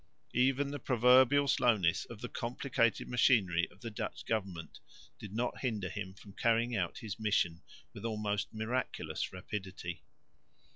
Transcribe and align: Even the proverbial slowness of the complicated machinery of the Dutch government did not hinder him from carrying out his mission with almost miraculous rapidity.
Even 0.33 0.71
the 0.71 0.79
proverbial 0.79 1.47
slowness 1.47 2.05
of 2.05 2.21
the 2.21 2.27
complicated 2.27 3.07
machinery 3.07 3.67
of 3.69 3.81
the 3.81 3.91
Dutch 3.91 4.25
government 4.25 4.79
did 5.19 5.31
not 5.31 5.59
hinder 5.59 5.89
him 5.89 6.15
from 6.15 6.33
carrying 6.33 6.75
out 6.75 6.97
his 6.97 7.19
mission 7.19 7.61
with 7.93 8.03
almost 8.03 8.51
miraculous 8.51 9.31
rapidity. 9.31 10.01